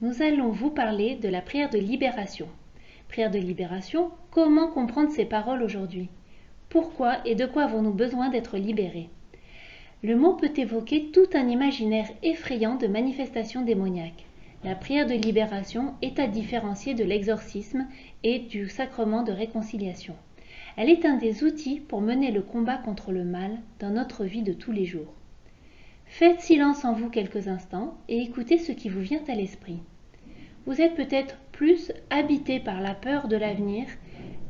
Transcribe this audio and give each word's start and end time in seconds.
nous 0.00 0.20
allons 0.20 0.48
vous 0.48 0.70
parler 0.70 1.14
de 1.14 1.28
la 1.28 1.40
prière 1.40 1.70
de 1.70 1.78
libération. 1.78 2.48
Prière 3.08 3.30
de 3.30 3.38
libération, 3.38 4.10
comment 4.32 4.66
comprendre 4.66 5.12
ces 5.12 5.24
paroles 5.24 5.62
aujourd'hui? 5.62 6.08
Pourquoi 6.68 7.18
et 7.24 7.36
de 7.36 7.46
quoi 7.46 7.64
avons-nous 7.64 7.92
besoin 7.92 8.30
d'être 8.30 8.56
libérés? 8.56 9.10
Le 10.02 10.16
mot 10.16 10.34
peut 10.34 10.52
évoquer 10.56 11.12
tout 11.12 11.28
un 11.34 11.46
imaginaire 11.46 12.08
effrayant 12.24 12.74
de 12.74 12.88
manifestations 12.88 13.62
démoniaques. 13.62 14.24
La 14.64 14.74
prière 14.74 15.06
de 15.06 15.14
libération 15.14 15.94
est 16.02 16.18
à 16.18 16.26
différencier 16.26 16.94
de 16.94 17.04
l'exorcisme 17.04 17.86
et 18.24 18.40
du 18.40 18.68
sacrement 18.68 19.22
de 19.22 19.30
réconciliation. 19.30 20.16
Elle 20.76 20.90
est 20.90 21.04
un 21.04 21.16
des 21.16 21.44
outils 21.44 21.78
pour 21.78 22.00
mener 22.00 22.32
le 22.32 22.42
combat 22.42 22.78
contre 22.78 23.12
le 23.12 23.24
mal 23.24 23.58
dans 23.78 23.90
notre 23.90 24.24
vie 24.24 24.42
de 24.42 24.52
tous 24.52 24.72
les 24.72 24.86
jours. 24.86 25.14
Faites 26.14 26.42
silence 26.42 26.84
en 26.84 26.92
vous 26.92 27.08
quelques 27.08 27.48
instants 27.48 27.96
et 28.06 28.20
écoutez 28.20 28.58
ce 28.58 28.70
qui 28.70 28.90
vous 28.90 29.00
vient 29.00 29.22
à 29.28 29.34
l'esprit. 29.34 29.78
Vous 30.66 30.82
êtes 30.82 30.94
peut-être 30.94 31.38
plus 31.52 31.90
habité 32.10 32.60
par 32.60 32.82
la 32.82 32.94
peur 32.94 33.28
de 33.28 33.36
l'avenir, 33.36 33.86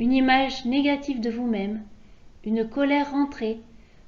une 0.01 0.13
image 0.13 0.65
négative 0.65 1.21
de 1.21 1.31
vous-même, 1.31 1.85
une 2.45 2.69
colère 2.69 3.13
rentrée, 3.13 3.61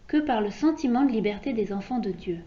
que 0.09 0.17
par 0.17 0.41
le 0.41 0.51
sentiment 0.51 1.05
de 1.05 1.13
liberté 1.13 1.53
des 1.53 1.73
enfants 1.73 2.01
de 2.01 2.11
Dieu. 2.11 2.41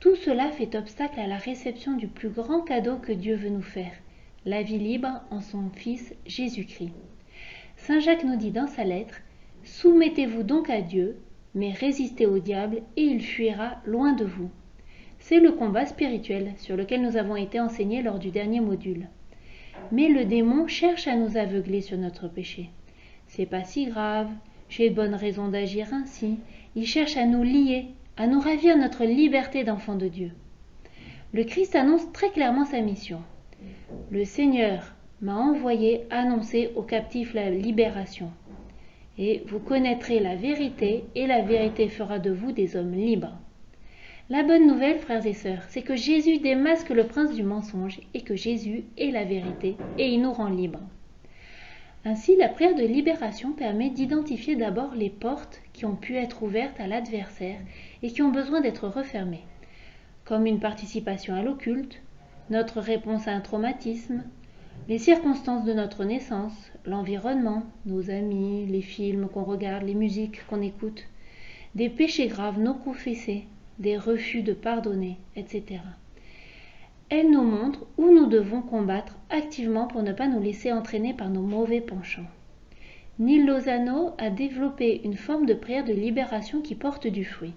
Tout 0.00 0.16
cela 0.16 0.50
fait 0.50 0.74
obstacle 0.76 1.20
à 1.20 1.26
la 1.26 1.36
réception 1.36 1.94
du 1.94 2.08
plus 2.08 2.30
grand 2.30 2.62
cadeau 2.62 2.96
que 2.96 3.12
Dieu 3.12 3.36
veut 3.36 3.50
nous 3.50 3.60
faire, 3.60 3.92
la 4.46 4.62
vie 4.62 4.78
libre 4.78 5.20
en 5.30 5.42
son 5.42 5.68
Fils 5.74 6.14
Jésus-Christ. 6.24 6.94
Saint 7.76 8.00
Jacques 8.00 8.24
nous 8.24 8.36
dit 8.36 8.50
dans 8.50 8.66
sa 8.66 8.82
lettre 8.82 9.20
Soumettez-vous 9.62 10.42
donc 10.42 10.70
à 10.70 10.80
Dieu, 10.80 11.18
mais 11.54 11.72
résistez 11.72 12.26
au 12.26 12.38
diable 12.38 12.82
et 12.96 13.02
il 13.02 13.20
fuira 13.22 13.76
loin 13.84 14.12
de 14.12 14.24
vous. 14.24 14.50
C'est 15.18 15.40
le 15.40 15.52
combat 15.52 15.86
spirituel 15.86 16.52
sur 16.56 16.76
lequel 16.76 17.02
nous 17.02 17.16
avons 17.16 17.36
été 17.36 17.60
enseignés 17.60 18.02
lors 18.02 18.18
du 18.18 18.30
dernier 18.30 18.60
module. 18.60 19.08
Mais 19.92 20.08
le 20.08 20.24
démon 20.24 20.66
cherche 20.66 21.06
à 21.06 21.16
nous 21.16 21.36
aveugler 21.36 21.80
sur 21.80 21.98
notre 21.98 22.28
péché. 22.28 22.70
C'est 23.26 23.46
pas 23.46 23.64
si 23.64 23.86
grave, 23.86 24.30
j'ai 24.68 24.90
de 24.90 24.94
bonnes 24.94 25.14
raisons 25.14 25.48
d'agir 25.48 25.88
ainsi. 25.92 26.38
Il 26.74 26.86
cherche 26.86 27.16
à 27.16 27.26
nous 27.26 27.42
lier, 27.42 27.86
à 28.16 28.26
nous 28.26 28.40
ravir 28.40 28.76
notre 28.76 29.04
liberté 29.04 29.64
d'enfant 29.64 29.96
de 29.96 30.08
Dieu. 30.08 30.32
Le 31.32 31.44
Christ 31.44 31.76
annonce 31.76 32.10
très 32.12 32.30
clairement 32.30 32.64
sa 32.64 32.80
mission. 32.80 33.22
Le 34.10 34.24
Seigneur 34.24 34.94
m'a 35.20 35.36
envoyé 35.36 36.06
annoncer 36.10 36.70
aux 36.76 36.82
captifs 36.82 37.34
la 37.34 37.50
libération 37.50 38.30
et 39.20 39.44
vous 39.46 39.60
connaîtrez 39.60 40.18
la 40.18 40.34
vérité, 40.34 41.04
et 41.14 41.26
la 41.26 41.42
vérité 41.42 41.88
fera 41.88 42.18
de 42.18 42.30
vous 42.30 42.52
des 42.52 42.74
hommes 42.74 42.94
libres. 42.94 43.36
La 44.30 44.42
bonne 44.42 44.66
nouvelle, 44.66 44.98
frères 44.98 45.26
et 45.26 45.34
sœurs, 45.34 45.62
c'est 45.68 45.82
que 45.82 45.94
Jésus 45.94 46.38
démasque 46.38 46.88
le 46.88 47.06
prince 47.06 47.34
du 47.34 47.42
mensonge, 47.42 48.00
et 48.14 48.22
que 48.22 48.34
Jésus 48.34 48.84
est 48.96 49.10
la 49.10 49.24
vérité, 49.24 49.76
et 49.98 50.08
il 50.08 50.22
nous 50.22 50.32
rend 50.32 50.48
libres. 50.48 50.80
Ainsi, 52.06 52.34
la 52.34 52.48
prière 52.48 52.74
de 52.74 52.82
libération 52.82 53.52
permet 53.52 53.90
d'identifier 53.90 54.56
d'abord 54.56 54.94
les 54.94 55.10
portes 55.10 55.60
qui 55.74 55.84
ont 55.84 55.96
pu 55.96 56.16
être 56.16 56.42
ouvertes 56.42 56.80
à 56.80 56.86
l'adversaire 56.86 57.58
et 58.02 58.08
qui 58.08 58.22
ont 58.22 58.30
besoin 58.30 58.62
d'être 58.62 58.88
refermées, 58.88 59.44
comme 60.24 60.46
une 60.46 60.60
participation 60.60 61.34
à 61.34 61.42
l'occulte, 61.42 62.00
notre 62.48 62.80
réponse 62.80 63.28
à 63.28 63.32
un 63.32 63.40
traumatisme, 63.40 64.24
les 64.88 64.98
circonstances 64.98 65.66
de 65.66 65.74
notre 65.74 66.04
naissance, 66.04 66.69
l'environnement, 66.86 67.62
nos 67.86 68.10
amis, 68.10 68.66
les 68.66 68.82
films 68.82 69.28
qu'on 69.28 69.44
regarde, 69.44 69.84
les 69.84 69.94
musiques 69.94 70.46
qu'on 70.46 70.62
écoute, 70.62 71.06
des 71.74 71.88
péchés 71.88 72.26
graves 72.26 72.58
non 72.58 72.74
confessés, 72.74 73.44
des 73.78 73.96
refus 73.96 74.42
de 74.42 74.52
pardonner, 74.52 75.18
etc. 75.36 75.80
Elle 77.08 77.30
nous 77.30 77.42
montre 77.42 77.86
où 77.98 78.10
nous 78.12 78.26
devons 78.26 78.62
combattre 78.62 79.18
activement 79.30 79.86
pour 79.86 80.02
ne 80.02 80.12
pas 80.12 80.28
nous 80.28 80.40
laisser 80.40 80.72
entraîner 80.72 81.14
par 81.14 81.28
nos 81.28 81.42
mauvais 81.42 81.80
penchants. 81.80 82.28
Neil 83.18 83.44
Lozano 83.44 84.12
a 84.18 84.30
développé 84.30 85.00
une 85.04 85.16
forme 85.16 85.44
de 85.44 85.54
prière 85.54 85.84
de 85.84 85.92
libération 85.92 86.60
qui 86.60 86.74
porte 86.74 87.06
du 87.06 87.24
fruit. 87.24 87.54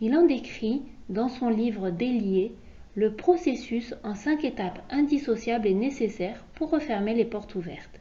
Il 0.00 0.16
en 0.16 0.24
décrit, 0.24 0.82
dans 1.08 1.28
son 1.28 1.48
livre 1.48 1.90
Délié, 1.90 2.52
le 2.94 3.12
processus 3.12 3.94
en 4.04 4.14
cinq 4.14 4.44
étapes 4.44 4.80
indissociables 4.90 5.66
et 5.66 5.74
nécessaires 5.74 6.44
pour 6.54 6.70
refermer 6.70 7.14
les 7.14 7.26
portes 7.26 7.54
ouvertes. 7.54 8.00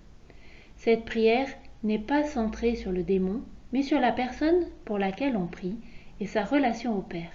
Cette 0.85 1.06
prière 1.06 1.47
n'est 1.81 1.97
pas 1.97 2.23
centrée 2.23 2.75
sur 2.75 2.91
le 2.91 3.01
démon, 3.01 3.41
mais 3.73 3.81
sur 3.81 4.00
la 4.00 4.12
personne 4.12 4.68
pour 4.85 5.00
laquelle 5.00 5.35
on 5.35 5.47
prie 5.47 5.73
et 6.19 6.28
sa 6.28 6.44
relation 6.44 6.96
au 6.96 7.01
Père. 7.01 7.31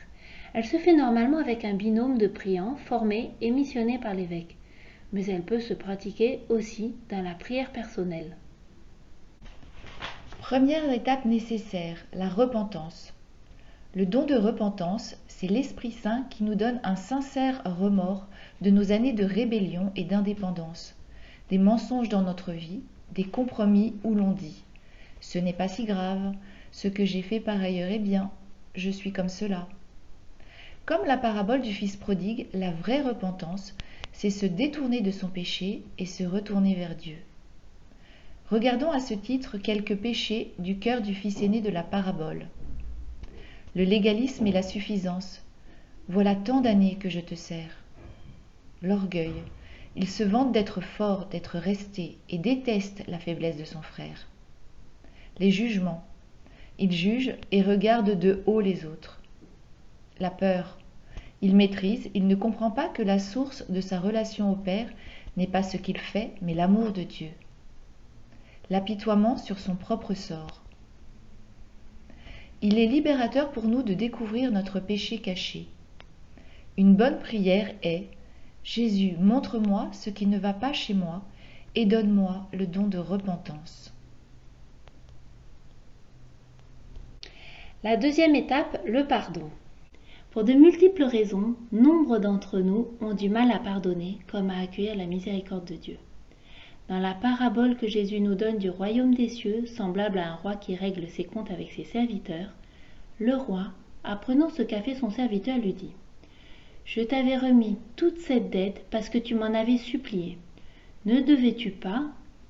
Elle 0.55 0.65
se 0.65 0.77
fait 0.77 0.95
normalement 0.95 1.39
avec 1.39 1.65
un 1.65 1.75
binôme 1.75 2.17
de 2.17 2.29
priants 2.29 2.77
formé 2.77 3.33
et 3.41 3.51
missionné 3.51 3.99
par 3.99 4.15
l'évêque, 4.15 4.57
mais 5.13 5.25
elle 5.27 5.43
peut 5.43 5.59
se 5.59 5.75
pratiquer 5.75 6.43
aussi 6.49 6.95
dans 7.09 7.23
la 7.23 7.35
prière 7.35 7.73
personnelle. 7.73 8.37
Première 10.39 10.89
étape 10.93 11.25
nécessaire, 11.25 11.97
la 12.13 12.29
repentance. 12.29 13.13
Le 13.97 14.07
don 14.07 14.27
de 14.27 14.37
repentance, 14.37 15.17
c'est 15.27 15.49
l'Esprit 15.49 15.91
Saint 15.91 16.25
qui 16.31 16.45
nous 16.45 16.55
donne 16.55 16.79
un 16.85 16.95
sincère 16.95 17.63
remords 17.65 18.29
de 18.61 18.71
nos 18.71 18.93
années 18.93 19.13
de 19.13 19.25
rébellion 19.25 19.91
et 19.97 20.05
d'indépendance, 20.05 20.95
des 21.49 21.59
mensonges 21.59 22.09
dans 22.09 22.23
notre 22.23 22.53
vie, 22.53 22.83
des 23.15 23.25
compromis 23.25 23.95
où 24.05 24.15
l'on 24.15 24.33
dit 24.33 24.63
Ce 25.21 25.39
n'est 25.39 25.53
pas 25.53 25.69
si 25.69 25.85
grave, 25.85 26.35
ce 26.73 26.89
que 26.89 27.05
j'ai 27.05 27.23
fait 27.23 27.41
par 27.41 27.61
ailleurs 27.61 27.91
est 27.91 27.99
bien, 27.99 28.31
je 28.75 28.91
suis 28.91 29.13
comme 29.13 29.29
cela. 29.29 29.69
Comme 30.87 31.07
la 31.07 31.17
parabole 31.17 31.63
du 31.63 31.73
Fils 31.73 31.97
prodigue, 31.97 32.47
la 32.53 32.71
vraie 32.71 33.03
repentance, 33.03 33.75
c'est 34.13 34.31
se 34.31 34.47
détourner 34.47 35.01
de 35.01 35.11
son 35.11 35.29
péché 35.29 35.83
et 35.99 36.07
se 36.07 36.25
retourner 36.25 36.75
vers 36.75 36.97
Dieu. 36.97 37.17
Regardons 38.51 38.91
à 38.91 39.01
ce 39.01 39.15
titre 39.15 39.59
quelques 39.59 39.97
péchés 39.97 40.53
du 40.59 40.79
cœur 40.79 41.01
du 41.01 41.15
fils 41.15 41.41
aîné 41.43 41.61
de 41.61 41.71
la 41.71 41.83
parabole 41.83 42.47
le 43.77 43.85
légalisme 43.85 44.47
et 44.47 44.53
la 44.53 44.63
suffisance. 44.63 45.43
Voilà 46.09 46.35
tant 46.35 46.61
d'années 46.61 46.97
que 46.97 47.09
je 47.09 47.21
te 47.21 47.35
sers. 47.35 47.71
L'orgueil. 48.83 49.33
Il 49.97 50.09
se 50.09 50.23
vante 50.23 50.53
d'être 50.53 50.81
fort, 50.81 51.27
d'être 51.27 51.59
resté, 51.59 52.19
et 52.29 52.39
déteste 52.39 53.03
la 53.09 53.19
faiblesse 53.19 53.57
de 53.57 53.65
son 53.65 53.83
frère. 53.83 54.29
Les 55.39 55.51
jugements. 55.51 56.05
Il 56.79 56.93
juge 56.93 57.35
et 57.51 57.63
regarde 57.63 58.19
de 58.19 58.43
haut 58.47 58.61
les 58.61 58.85
autres. 58.85 59.21
La 60.19 60.31
peur. 60.31 60.79
Il 61.43 61.57
maîtrise, 61.57 62.11
il 62.15 62.27
ne 62.27 62.35
comprend 62.35 62.71
pas 62.71 62.89
que 62.89 63.03
la 63.03 63.19
source 63.19 63.69
de 63.71 63.81
sa 63.81 63.99
relation 63.99 64.53
au 64.53 64.57
Père 64.57 64.89
n'est 65.37 65.47
pas 65.47 65.63
ce 65.63 65.77
qu'il 65.77 65.99
fait, 65.99 66.33
mais 66.43 66.55
l'amour 66.55 66.93
de 66.93 67.03
Dieu. 67.03 67.31
L'apitoiement 68.69 69.37
sur 69.37 69.59
son 69.59 69.75
propre 69.75 70.15
sort. 70.15 70.63
Il 72.63 72.79
est 72.79 72.87
libérateur 72.87 73.51
pour 73.51 73.65
nous 73.65 73.83
de 73.83 73.95
découvrir 73.95 74.53
notre 74.53 74.81
péché 74.81 75.19
caché. 75.19 75.67
Une 76.77 76.95
bonne 76.95 77.19
prière 77.19 77.73
est 77.83 78.09
Jésus, 78.63 79.17
montre-moi 79.19 79.89
ce 79.93 80.11
qui 80.11 80.27
ne 80.27 80.39
va 80.39 80.53
pas 80.53 80.73
chez 80.73 80.95
moi 80.95 81.23
et 81.75 81.87
donne-moi 81.87 82.47
le 82.53 82.67
don 82.67 82.87
de 82.87 82.99
repentance. 82.99 83.93
La 87.83 87.97
deuxième 87.97 88.35
étape, 88.35 88.79
le 88.85 89.07
pardon. 89.07 89.49
Pour 90.33 90.45
de 90.45 90.53
multiples 90.53 91.05
raisons, 91.05 91.57
nombre 91.73 92.19
d'entre 92.19 92.61
nous 92.61 92.89
ont 93.01 93.15
du 93.15 93.31
mal 93.31 93.51
à 93.51 93.59
pardonner 93.59 94.19
comme 94.31 94.51
à 94.51 94.59
accueillir 94.59 94.95
la 94.97 95.07
miséricorde 95.07 95.65
de 95.65 95.77
Dieu. 95.77 95.97
Dans 96.89 96.99
la 96.99 97.15
parabole 97.15 97.77
que 97.77 97.89
Jésus 97.89 98.21
nous 98.21 98.35
donne 98.35 98.59
du 98.59 98.69
royaume 98.69 99.15
des 99.15 99.29
cieux, 99.29 99.65
semblable 99.67 100.19
à 100.19 100.33
un 100.33 100.35
roi 100.35 100.57
qui 100.57 100.75
règle 100.75 101.09
ses 101.09 101.25
comptes 101.25 101.51
avec 101.51 101.73
ses 101.73 101.85
serviteurs, 101.85 102.51
le 103.19 103.37
roi, 103.37 103.69
apprenant 104.05 104.51
ce 104.51 104.63
qu'a 104.63 104.83
fait 104.83 104.95
son 104.95 105.11
serviteur, 105.11 105.57
lui 105.59 105.73
dit 105.73 105.93
Je 106.91 107.03
t'avais 107.03 107.37
remis 107.37 107.79
toute 107.95 108.19
cette 108.19 108.51
dette 108.51 108.85
parce 108.91 109.09
que 109.09 109.19
tu 109.19 109.37
m'en 109.37 109.55
avais 109.55 109.77
supplié. 109.77 110.39
Ne 111.05 111.21
devais-tu 111.21 111.71
pas, 111.71 112.03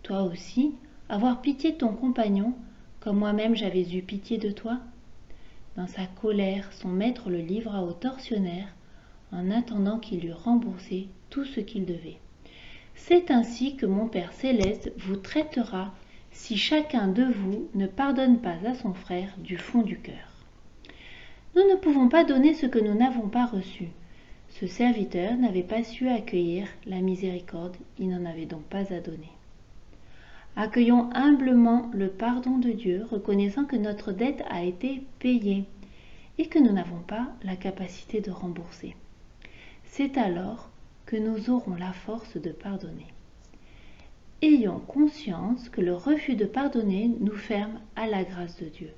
toi 0.03 0.23
aussi, 0.23 0.73
avoir 1.11 1.43
pitié 1.43 1.73
de 1.73 1.77
ton 1.77 1.93
compagnon, 1.93 2.55
comme 3.01 3.19
moi-même 3.19 3.55
j'avais 3.55 3.83
eu 3.95 4.01
pitié 4.01 4.39
de 4.39 4.51
toi? 4.51 4.81
Dans 5.77 5.87
sa 5.87 6.07
colère, 6.07 6.73
son 6.73 6.89
maître 6.89 7.29
le 7.29 7.41
livra 7.41 7.83
au 7.83 7.93
tortionnaire, 7.93 8.69
en 9.31 9.51
attendant 9.51 9.99
qu'il 9.99 10.25
eût 10.25 10.33
remboursé 10.33 11.09
tout 11.29 11.45
ce 11.45 11.61
qu'il 11.61 11.85
devait. 11.85 12.17
C'est 12.95 13.31
ainsi 13.31 13.77
que 13.77 13.85
mon 13.85 14.09
Père 14.09 14.33
céleste 14.33 14.91
vous 14.97 15.17
traitera 15.17 15.93
si 16.31 16.57
chacun 16.57 17.09
de 17.09 17.25
vous 17.25 17.69
ne 17.75 17.87
pardonne 17.87 18.39
pas 18.39 18.57
à 18.67 18.73
son 18.73 18.95
frère 18.95 19.35
du 19.37 19.59
fond 19.59 19.83
du 19.83 19.99
cœur. 19.99 20.47
Nous 21.55 21.69
ne 21.69 21.77
pouvons 21.77 22.09
pas 22.09 22.25
donner 22.25 22.55
ce 22.55 22.65
que 22.65 22.79
nous 22.79 22.95
n'avons 22.95 23.29
pas 23.29 23.45
reçu. 23.45 23.91
Ce 24.51 24.67
serviteur 24.67 25.37
n'avait 25.37 25.63
pas 25.63 25.83
su 25.85 26.09
accueillir 26.09 26.67
la 26.87 27.01
miséricorde, 27.01 27.77
il 27.99 28.09
n'en 28.09 28.25
avait 28.25 28.47
donc 28.47 28.63
pas 28.65 28.93
à 28.93 29.01
donner. 29.01 29.31
Accueillons 30.57 31.09
humblement 31.15 31.91
le 31.95 32.09
pardon 32.09 32.59
de 32.59 32.71
Dieu, 32.71 33.07
reconnaissant 33.11 33.65
que 33.65 33.77
notre 33.77 34.13
dette 34.13 34.43
a 34.51 34.65
été 34.65 35.03
payée 35.19 35.65
et 36.39 36.47
que 36.47 36.59
nous 36.59 36.73
n'avons 36.73 37.01
pas 37.07 37.29
la 37.45 37.57
capacité 37.57 38.21
de 38.21 38.31
rembourser. 38.31 38.97
C'est 39.85 40.19
alors 40.19 40.71
que 41.07 41.17
nous 41.17 41.51
aurons 41.51 41.77
la 41.77 41.93
force 41.93 42.37
de 42.37 42.51
pardonner. 42.51 43.07
Ayons 44.43 44.81
conscience 44.81 45.69
que 45.69 45.81
le 45.81 45.95
refus 45.95 46.35
de 46.35 46.45
pardonner 46.45 47.11
nous 47.21 47.37
ferme 47.37 47.79
à 47.95 48.07
la 48.07 48.25
grâce 48.25 48.57
de 48.59 48.67
Dieu. 48.67 48.91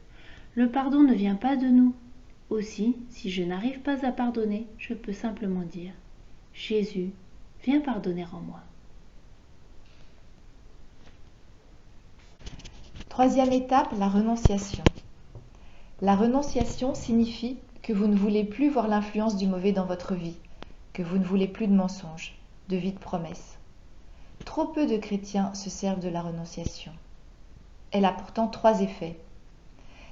Le 0.55 0.69
pardon 0.69 1.03
ne 1.03 1.15
vient 1.15 1.35
pas 1.35 1.57
de 1.57 1.67
nous. 1.67 1.95
Aussi, 2.53 2.97
si 3.09 3.31
je 3.31 3.43
n'arrive 3.43 3.81
pas 3.81 4.05
à 4.05 4.13
pardonner, 4.13 4.67
je 4.77 4.93
peux 4.93 5.15
simplement 5.15 5.63
dire 5.63 5.95
Jésus, 6.53 7.13
viens 7.65 7.81
pardonner 7.81 8.27
en 8.31 8.41
moi. 8.41 8.61
Troisième 13.09 13.53
étape, 13.53 13.95
la 13.99 14.07
renonciation. 14.07 14.85
La 16.03 16.15
renonciation 16.15 16.95
signifie 16.95 17.57
que 17.83 17.95
vous 17.95 18.07
ne 18.07 18.17
voulez 18.17 18.45
plus 18.45 18.69
voir 18.69 18.87
l'influence 18.87 19.39
du 19.39 19.47
mauvais 19.47 19.73
dans 19.73 19.87
votre 19.87 20.15
vie, 20.15 20.37
que 20.93 21.03
vous 21.03 21.17
ne 21.17 21.25
voulez 21.25 21.49
plus 21.49 21.69
de 21.69 21.75
mensonges, 21.75 22.37
de 22.69 22.77
vie 22.77 22.93
de 22.93 22.99
promesses. 22.99 23.57
Trop 24.45 24.67
peu 24.67 24.87
de 24.87 24.99
chrétiens 24.99 25.55
se 25.55 25.71
servent 25.71 26.01
de 26.01 26.11
la 26.11 26.21
renonciation. 26.21 26.93
Elle 27.93 28.05
a 28.05 28.13
pourtant 28.13 28.47
trois 28.47 28.83
effets. 28.83 29.19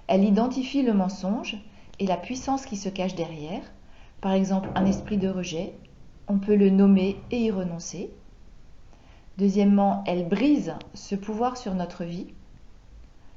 Elle 0.06 0.24
identifie 0.24 0.82
le 0.82 0.94
mensonge 0.94 1.58
et 2.00 2.06
la 2.06 2.16
puissance 2.16 2.66
qui 2.66 2.76
se 2.76 2.88
cache 2.88 3.14
derrière, 3.14 3.62
par 4.20 4.32
exemple 4.32 4.70
un 4.74 4.86
esprit 4.86 5.18
de 5.18 5.28
rejet, 5.28 5.74
on 6.28 6.38
peut 6.38 6.56
le 6.56 6.70
nommer 6.70 7.16
et 7.30 7.38
y 7.38 7.50
renoncer. 7.50 8.10
Deuxièmement, 9.36 10.02
elle 10.06 10.26
brise 10.26 10.74
ce 10.94 11.14
pouvoir 11.14 11.56
sur 11.56 11.74
notre 11.74 12.04
vie 12.04 12.26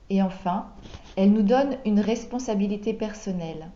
et 0.09 0.21
enfin, 0.21 0.67
elle 1.17 1.31
nous 1.31 1.43
donne 1.43 1.77
une 1.85 1.99
responsabilité 1.99 2.93
personnelle. 2.93 3.69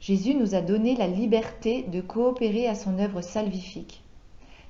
Jésus 0.00 0.34
nous 0.34 0.54
a 0.54 0.60
donné 0.60 0.96
la 0.96 1.06
liberté 1.06 1.82
de 1.84 2.00
coopérer 2.00 2.66
à 2.68 2.74
son 2.74 2.98
œuvre 2.98 3.20
salvifique. 3.20 4.02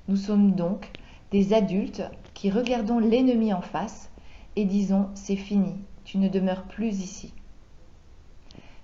Nous 0.07 0.17
sommes 0.17 0.53
donc 0.53 0.91
des 1.31 1.53
adultes 1.53 2.03
qui 2.33 2.49
regardons 2.49 2.99
l'ennemi 2.99 3.53
en 3.53 3.61
face 3.61 4.09
et 4.55 4.65
disons 4.65 5.09
c'est 5.13 5.35
fini, 5.35 5.75
tu 6.05 6.17
ne 6.17 6.27
demeures 6.27 6.63
plus 6.63 7.01
ici. 7.01 7.33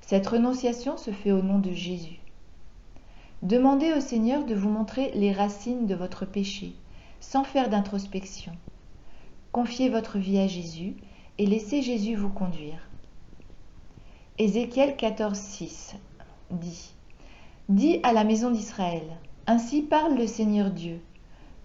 Cette 0.09 0.25
renonciation 0.25 0.97
se 0.97 1.11
fait 1.11 1.31
au 1.31 1.43
nom 1.43 1.59
de 1.59 1.71
Jésus. 1.71 2.17
Demandez 3.43 3.93
au 3.93 3.99
Seigneur 3.99 4.43
de 4.43 4.55
vous 4.55 4.71
montrer 4.71 5.11
les 5.13 5.31
racines 5.31 5.85
de 5.85 5.93
votre 5.93 6.25
péché, 6.25 6.73
sans 7.19 7.43
faire 7.43 7.69
d'introspection. 7.69 8.53
Confiez 9.51 9.87
votre 9.87 10.17
vie 10.17 10.39
à 10.39 10.47
Jésus 10.47 10.95
et 11.37 11.45
laissez 11.45 11.83
Jésus 11.83 12.15
vous 12.15 12.31
conduire. 12.31 12.89
Ézéchiel 14.39 14.95
14, 14.97 15.37
6 15.37 15.95
dit 16.49 16.89
Dis 17.69 17.99
à 18.01 18.11
la 18.11 18.23
maison 18.23 18.49
d'Israël 18.49 19.05
Ainsi 19.45 19.83
parle 19.83 20.17
le 20.17 20.25
Seigneur 20.25 20.71
Dieu. 20.71 21.01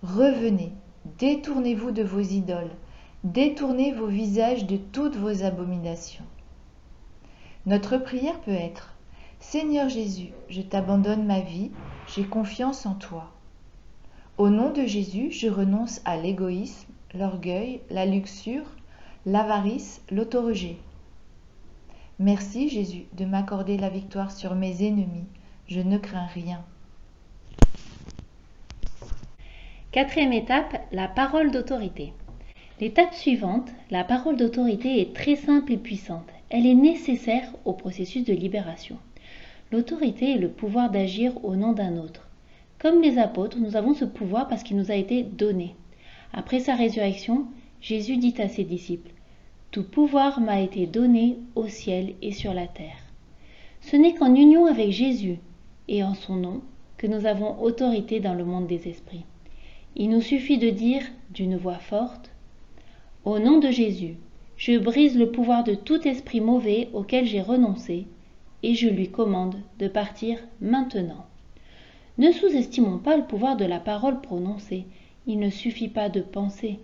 Revenez, 0.02 0.70
détournez-vous 1.18 1.92
de 1.92 2.02
vos 2.02 2.20
idoles, 2.20 2.76
détournez 3.24 3.92
vos 3.92 4.08
visages 4.08 4.66
de 4.66 4.76
toutes 4.76 5.16
vos 5.16 5.44
abominations. 5.44 6.26
Notre 7.66 7.96
prière 7.96 8.38
peut 8.40 8.50
être 8.50 8.94
Seigneur 9.40 9.88
Jésus, 9.88 10.32
je 10.50 10.60
t'abandonne 10.60 11.24
ma 11.24 11.40
vie, 11.40 11.70
j'ai 12.14 12.24
confiance 12.24 12.84
en 12.84 12.94
toi. 12.94 13.30
Au 14.36 14.50
nom 14.50 14.70
de 14.70 14.84
Jésus, 14.84 15.30
je 15.30 15.48
renonce 15.48 16.02
à 16.04 16.18
l'égoïsme, 16.18 16.92
l'orgueil, 17.14 17.80
la 17.88 18.04
luxure, 18.04 18.66
l'avarice, 19.24 20.02
l'autorejet. 20.10 20.76
Merci 22.18 22.68
Jésus 22.68 23.06
de 23.14 23.24
m'accorder 23.24 23.78
la 23.78 23.88
victoire 23.88 24.30
sur 24.30 24.54
mes 24.54 24.86
ennemis. 24.86 25.26
Je 25.66 25.80
ne 25.80 25.96
crains 25.96 26.26
rien. 26.34 26.62
Quatrième 29.90 30.34
étape, 30.34 30.76
la 30.92 31.08
parole 31.08 31.50
d'autorité. 31.50 32.12
L'étape 32.78 33.14
suivante, 33.14 33.70
la 33.90 34.04
parole 34.04 34.36
d'autorité 34.36 35.00
est 35.00 35.14
très 35.14 35.36
simple 35.36 35.72
et 35.72 35.78
puissante. 35.78 36.33
Elle 36.56 36.68
est 36.68 36.74
nécessaire 36.74 37.50
au 37.64 37.72
processus 37.72 38.22
de 38.22 38.32
libération. 38.32 38.96
L'autorité 39.72 40.34
est 40.34 40.38
le 40.38 40.50
pouvoir 40.50 40.88
d'agir 40.88 41.44
au 41.44 41.56
nom 41.56 41.72
d'un 41.72 41.96
autre. 41.96 42.28
Comme 42.78 43.02
les 43.02 43.18
apôtres, 43.18 43.58
nous 43.58 43.74
avons 43.74 43.92
ce 43.92 44.04
pouvoir 44.04 44.46
parce 44.46 44.62
qu'il 44.62 44.76
nous 44.76 44.92
a 44.92 44.94
été 44.94 45.24
donné. 45.24 45.74
Après 46.32 46.60
sa 46.60 46.76
résurrection, 46.76 47.46
Jésus 47.80 48.18
dit 48.18 48.36
à 48.38 48.46
ses 48.46 48.62
disciples 48.62 49.10
tout 49.72 49.82
pouvoir 49.82 50.38
m'a 50.38 50.60
été 50.60 50.86
donné 50.86 51.38
au 51.56 51.66
ciel 51.66 52.14
et 52.22 52.30
sur 52.30 52.54
la 52.54 52.68
terre. 52.68 53.02
Ce 53.80 53.96
n'est 53.96 54.14
qu'en 54.14 54.32
union 54.32 54.66
avec 54.66 54.92
Jésus 54.92 55.38
et 55.88 56.04
en 56.04 56.14
son 56.14 56.36
nom 56.36 56.60
que 56.98 57.08
nous 57.08 57.26
avons 57.26 57.60
autorité 57.60 58.20
dans 58.20 58.34
le 58.34 58.44
monde 58.44 58.68
des 58.68 58.86
esprits. 58.86 59.24
Il 59.96 60.10
nous 60.10 60.20
suffit 60.20 60.58
de 60.58 60.70
dire 60.70 61.02
d'une 61.30 61.56
voix 61.56 61.80
forte 61.80 62.30
Au 63.24 63.40
nom 63.40 63.58
de 63.58 63.72
Jésus, 63.72 64.14
je 64.56 64.78
brise 64.78 65.16
le 65.16 65.30
pouvoir 65.30 65.64
de 65.64 65.74
tout 65.74 66.06
esprit 66.06 66.40
mauvais 66.40 66.88
auquel 66.92 67.26
j'ai 67.26 67.40
renoncé, 67.40 68.06
et 68.62 68.74
je 68.74 68.88
lui 68.88 69.10
commande 69.10 69.56
de 69.78 69.88
partir 69.88 70.38
maintenant. 70.60 71.26
Ne 72.16 72.30
sous-estimons 72.30 72.98
pas 72.98 73.16
le 73.16 73.24
pouvoir 73.24 73.56
de 73.56 73.64
la 73.64 73.80
parole 73.80 74.20
prononcée. 74.20 74.86
Il 75.26 75.40
ne 75.40 75.50
suffit 75.50 75.88
pas 75.88 76.08
de 76.08 76.20
penser. 76.20 76.78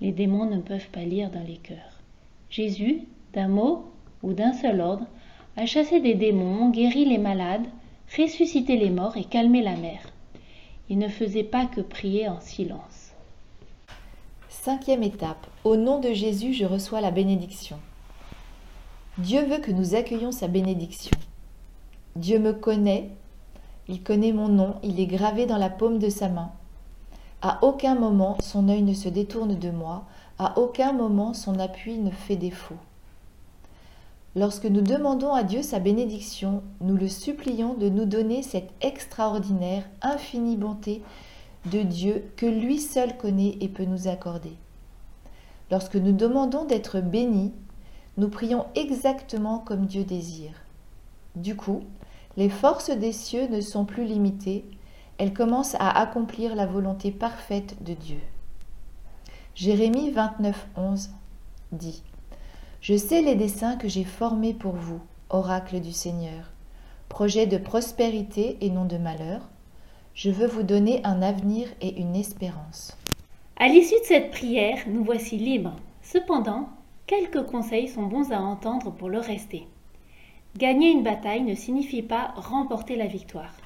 Les 0.00 0.12
démons 0.12 0.44
ne 0.44 0.60
peuvent 0.60 0.90
pas 0.90 1.04
lire 1.04 1.30
dans 1.30 1.42
les 1.42 1.56
cœurs. 1.56 2.02
Jésus, 2.50 3.00
d'un 3.32 3.48
mot 3.48 3.86
ou 4.22 4.34
d'un 4.34 4.52
seul 4.52 4.80
ordre, 4.80 5.06
a 5.56 5.64
chassé 5.66 6.00
des 6.00 6.14
démons, 6.14 6.68
guéri 6.68 7.04
les 7.06 7.18
malades, 7.18 7.66
ressuscité 8.16 8.76
les 8.76 8.90
morts 8.90 9.16
et 9.16 9.24
calmé 9.24 9.62
la 9.62 9.76
mer. 9.76 10.00
Il 10.90 10.98
ne 10.98 11.08
faisait 11.08 11.44
pas 11.44 11.64
que 11.64 11.80
prier 11.80 12.28
en 12.28 12.40
silence. 12.40 12.93
Cinquième 14.62 15.02
étape. 15.02 15.46
Au 15.64 15.76
nom 15.76 16.00
de 16.00 16.14
Jésus, 16.14 16.54
je 16.54 16.64
reçois 16.64 17.02
la 17.02 17.10
bénédiction. 17.10 17.78
Dieu 19.18 19.44
veut 19.44 19.58
que 19.58 19.72
nous 19.72 19.94
accueillions 19.94 20.32
sa 20.32 20.48
bénédiction. 20.48 21.10
Dieu 22.16 22.38
me 22.38 22.54
connaît, 22.54 23.10
il 23.88 24.02
connaît 24.02 24.32
mon 24.32 24.48
nom, 24.48 24.76
il 24.82 25.00
est 25.00 25.06
gravé 25.06 25.44
dans 25.44 25.58
la 25.58 25.68
paume 25.68 25.98
de 25.98 26.08
sa 26.08 26.28
main. 26.28 26.50
À 27.42 27.58
aucun 27.62 27.94
moment 27.94 28.38
son 28.40 28.70
œil 28.70 28.82
ne 28.82 28.94
se 28.94 29.10
détourne 29.10 29.58
de 29.58 29.70
moi, 29.70 30.04
à 30.38 30.58
aucun 30.58 30.92
moment 30.92 31.34
son 31.34 31.58
appui 31.58 31.98
ne 31.98 32.10
fait 32.10 32.36
défaut. 32.36 32.78
Lorsque 34.34 34.64
nous 34.66 34.80
demandons 34.80 35.34
à 35.34 35.42
Dieu 35.42 35.62
sa 35.62 35.78
bénédiction, 35.78 36.62
nous 36.80 36.96
le 36.96 37.08
supplions 37.08 37.74
de 37.74 37.90
nous 37.90 38.06
donner 38.06 38.42
cette 38.42 38.70
extraordinaire, 38.80 39.82
infinie 40.00 40.56
bonté 40.56 41.02
de 41.66 41.82
Dieu 41.82 42.30
que 42.36 42.46
lui 42.46 42.78
seul 42.78 43.16
connaît 43.16 43.56
et 43.60 43.68
peut 43.68 43.84
nous 43.84 44.08
accorder. 44.08 44.52
Lorsque 45.70 45.96
nous 45.96 46.12
demandons 46.12 46.64
d'être 46.64 47.00
bénis, 47.00 47.52
nous 48.16 48.28
prions 48.28 48.66
exactement 48.74 49.58
comme 49.58 49.86
Dieu 49.86 50.04
désire. 50.04 50.54
Du 51.36 51.56
coup, 51.56 51.82
les 52.36 52.48
forces 52.48 52.90
des 52.90 53.12
cieux 53.12 53.48
ne 53.48 53.60
sont 53.60 53.84
plus 53.84 54.04
limitées, 54.04 54.64
elles 55.18 55.32
commencent 55.34 55.76
à 55.76 55.90
accomplir 55.90 56.54
la 56.54 56.66
volonté 56.66 57.10
parfaite 57.10 57.82
de 57.82 57.94
Dieu. 57.94 58.20
Jérémie 59.54 60.10
29, 60.10 60.66
11 60.76 61.10
dit 61.72 62.02
Je 62.80 62.96
sais 62.96 63.22
les 63.22 63.36
desseins 63.36 63.76
que 63.76 63.88
j'ai 63.88 64.04
formés 64.04 64.54
pour 64.54 64.72
vous, 64.72 65.00
oracle 65.30 65.80
du 65.80 65.92
Seigneur, 65.92 66.50
projet 67.08 67.46
de 67.46 67.58
prospérité 67.58 68.58
et 68.60 68.70
non 68.70 68.84
de 68.84 68.96
malheur. 68.96 69.42
Je 70.14 70.30
veux 70.30 70.46
vous 70.46 70.62
donner 70.62 71.00
un 71.02 71.22
avenir 71.22 71.66
et 71.80 72.00
une 72.00 72.14
espérance. 72.14 72.96
À 73.56 73.66
l'issue 73.66 73.98
de 73.98 74.04
cette 74.04 74.30
prière, 74.30 74.78
nous 74.86 75.02
voici 75.02 75.36
libres. 75.36 75.74
Cependant, 76.02 76.68
quelques 77.08 77.44
conseils 77.46 77.88
sont 77.88 78.04
bons 78.04 78.30
à 78.30 78.38
entendre 78.38 78.92
pour 78.92 79.08
le 79.08 79.18
rester. 79.18 79.66
Gagner 80.56 80.92
une 80.92 81.02
bataille 81.02 81.42
ne 81.42 81.56
signifie 81.56 82.02
pas 82.02 82.32
remporter 82.36 82.94
la 82.94 83.06
victoire. 83.06 83.56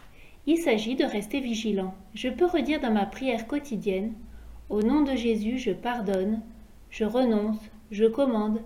Il 0.47 0.57
s'agit 0.57 0.97
de 0.97 1.05
rester 1.05 1.40
vigilant. 1.40 1.93
Je 2.14 2.31
peux 2.31 2.47
redire 2.47 2.81
dans 2.81 2.93
ma 2.93 3.05
prière 3.05 3.47
quotidienne 3.47 4.14
au 4.71 4.83
nom 4.83 5.02
de 5.02 5.14
Jésus, 5.14 5.59
je 5.59 5.73
pardonne, 5.73 6.40
je 6.88 7.05
renonce, 7.05 7.61
je 7.90 8.07
commande. 8.07 8.62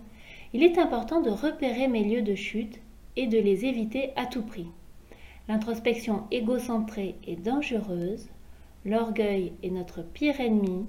Il 0.52 0.62
est 0.62 0.78
important 0.78 1.20
de 1.20 1.30
repérer 1.30 1.88
mes 1.88 2.04
lieux 2.04 2.22
de 2.22 2.36
chute 2.36 2.80
et 3.16 3.26
de 3.26 3.38
les 3.38 3.64
éviter 3.66 4.10
à 4.14 4.26
tout 4.26 4.42
prix. 4.42 4.68
L'introspection 5.48 6.24
égocentrée 6.30 7.16
est 7.26 7.36
dangereuse, 7.36 8.28
l'orgueil 8.84 9.52
est 9.62 9.70
notre 9.70 10.02
pire 10.02 10.40
ennemi, 10.40 10.86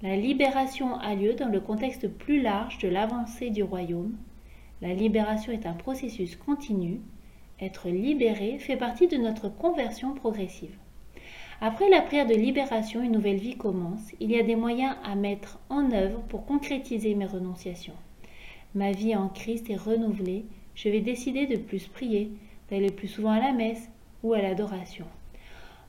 la 0.00 0.14
libération 0.14 0.94
a 1.00 1.16
lieu 1.16 1.34
dans 1.34 1.48
le 1.48 1.58
contexte 1.58 2.06
plus 2.06 2.40
large 2.40 2.78
de 2.78 2.86
l'avancée 2.86 3.50
du 3.50 3.64
royaume. 3.64 4.16
La 4.80 4.94
libération 4.94 5.50
est 5.50 5.66
un 5.66 5.72
processus 5.72 6.36
continu. 6.36 7.00
Être 7.60 7.88
libéré 7.88 8.58
fait 8.60 8.76
partie 8.76 9.08
de 9.08 9.16
notre 9.16 9.48
conversion 9.48 10.14
progressive. 10.14 10.76
Après 11.60 11.90
la 11.90 12.00
prière 12.00 12.28
de 12.28 12.34
libération, 12.34 13.02
une 13.02 13.10
nouvelle 13.10 13.38
vie 13.38 13.56
commence. 13.56 14.12
Il 14.20 14.30
y 14.30 14.38
a 14.38 14.44
des 14.44 14.54
moyens 14.54 14.94
à 15.02 15.16
mettre 15.16 15.58
en 15.68 15.90
œuvre 15.90 16.20
pour 16.28 16.46
concrétiser 16.46 17.16
mes 17.16 17.26
renonciations. 17.26 17.96
Ma 18.76 18.92
vie 18.92 19.16
en 19.16 19.28
Christ 19.28 19.68
est 19.68 19.74
renouvelée. 19.76 20.44
Je 20.76 20.90
vais 20.90 21.00
décider 21.00 21.46
de 21.46 21.56
plus 21.56 21.88
prier, 21.88 22.30
d'aller 22.70 22.90
plus 22.90 23.08
souvent 23.08 23.30
à 23.30 23.40
la 23.40 23.52
messe 23.52 23.88
ou 24.22 24.34
à 24.34 24.42
l'adoration. 24.42 25.06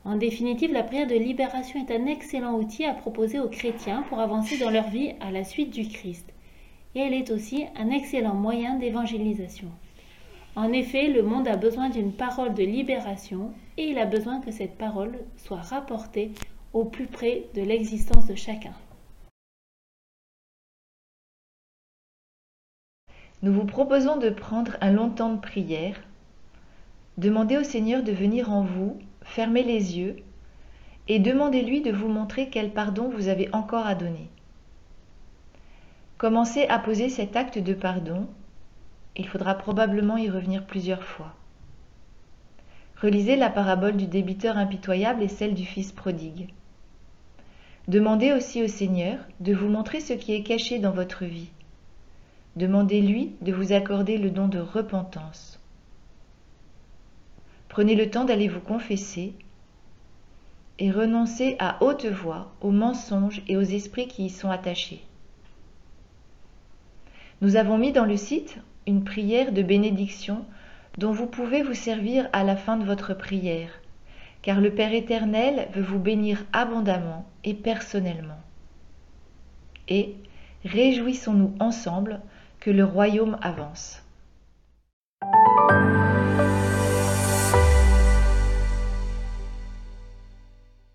En 0.04 0.16
définitive, 0.16 0.72
la 0.72 0.82
prière 0.82 1.06
de 1.06 1.14
libération 1.14 1.84
est 1.84 1.94
un 1.94 2.06
excellent 2.06 2.54
outil 2.54 2.84
à 2.86 2.94
proposer 2.94 3.38
aux 3.38 3.48
chrétiens 3.48 4.02
pour 4.08 4.20
avancer 4.20 4.58
dans 4.58 4.70
leur 4.70 4.88
vie 4.88 5.12
à 5.20 5.30
la 5.30 5.44
suite 5.44 5.70
du 5.70 5.86
Christ. 5.86 6.26
Et 6.94 7.00
elle 7.00 7.14
est 7.14 7.30
aussi 7.30 7.66
un 7.76 7.90
excellent 7.90 8.34
moyen 8.34 8.76
d'évangélisation. 8.76 9.68
En 10.56 10.72
effet, 10.72 11.08
le 11.08 11.22
monde 11.22 11.46
a 11.46 11.56
besoin 11.56 11.90
d'une 11.90 12.12
parole 12.12 12.54
de 12.54 12.64
libération 12.64 13.52
et 13.76 13.90
il 13.90 13.98
a 13.98 14.06
besoin 14.06 14.40
que 14.40 14.50
cette 14.50 14.76
parole 14.76 15.18
soit 15.36 15.60
rapportée 15.60 16.32
au 16.72 16.84
plus 16.84 17.06
près 17.06 17.44
de 17.54 17.62
l'existence 17.62 18.26
de 18.26 18.34
chacun. 18.34 18.72
Nous 23.42 23.52
vous 23.52 23.64
proposons 23.64 24.18
de 24.18 24.28
prendre 24.28 24.76
un 24.80 24.90
long 24.90 25.08
temps 25.10 25.32
de 25.32 25.40
prière. 25.40 26.02
Demandez 27.20 27.58
au 27.58 27.64
Seigneur 27.64 28.02
de 28.02 28.12
venir 28.12 28.50
en 28.50 28.62
vous, 28.62 28.98
fermez 29.20 29.62
les 29.62 29.98
yeux 29.98 30.16
et 31.06 31.18
demandez-lui 31.18 31.82
de 31.82 31.92
vous 31.92 32.08
montrer 32.08 32.48
quel 32.48 32.70
pardon 32.70 33.10
vous 33.10 33.28
avez 33.28 33.50
encore 33.52 33.86
à 33.86 33.94
donner. 33.94 34.30
Commencez 36.16 36.64
à 36.68 36.78
poser 36.78 37.10
cet 37.10 37.36
acte 37.36 37.58
de 37.58 37.74
pardon. 37.74 38.26
Il 39.16 39.28
faudra 39.28 39.54
probablement 39.54 40.16
y 40.16 40.30
revenir 40.30 40.64
plusieurs 40.64 41.04
fois. 41.04 41.34
Relisez 43.02 43.36
la 43.36 43.50
parabole 43.50 43.98
du 43.98 44.06
débiteur 44.06 44.56
impitoyable 44.56 45.22
et 45.22 45.28
celle 45.28 45.52
du 45.52 45.66
fils 45.66 45.92
prodigue. 45.92 46.48
Demandez 47.86 48.32
aussi 48.32 48.62
au 48.62 48.66
Seigneur 48.66 49.18
de 49.40 49.52
vous 49.52 49.68
montrer 49.68 50.00
ce 50.00 50.14
qui 50.14 50.32
est 50.32 50.42
caché 50.42 50.78
dans 50.78 50.92
votre 50.92 51.26
vie. 51.26 51.50
Demandez-lui 52.56 53.34
de 53.42 53.52
vous 53.52 53.74
accorder 53.74 54.16
le 54.16 54.30
don 54.30 54.48
de 54.48 54.58
repentance. 54.58 55.59
Prenez 57.70 57.94
le 57.94 58.10
temps 58.10 58.24
d'aller 58.24 58.48
vous 58.48 58.60
confesser 58.60 59.32
et 60.80 60.90
renoncez 60.90 61.54
à 61.60 61.82
haute 61.82 62.04
voix 62.04 62.52
aux 62.60 62.72
mensonges 62.72 63.42
et 63.46 63.56
aux 63.56 63.62
esprits 63.62 64.08
qui 64.08 64.24
y 64.24 64.30
sont 64.30 64.50
attachés. 64.50 65.04
Nous 67.40 67.54
avons 67.54 67.78
mis 67.78 67.92
dans 67.92 68.04
le 68.04 68.16
site 68.16 68.58
une 68.88 69.04
prière 69.04 69.52
de 69.52 69.62
bénédiction 69.62 70.44
dont 70.98 71.12
vous 71.12 71.26
pouvez 71.26 71.62
vous 71.62 71.74
servir 71.74 72.28
à 72.32 72.42
la 72.42 72.56
fin 72.56 72.76
de 72.76 72.84
votre 72.84 73.14
prière, 73.14 73.70
car 74.42 74.60
le 74.60 74.74
Père 74.74 74.92
éternel 74.92 75.68
veut 75.72 75.82
vous 75.82 76.00
bénir 76.00 76.44
abondamment 76.52 77.24
et 77.44 77.54
personnellement. 77.54 78.40
Et 79.86 80.16
réjouissons-nous 80.64 81.54
ensemble 81.60 82.20
que 82.58 82.70
le 82.70 82.84
royaume 82.84 83.38
avance. 83.42 84.02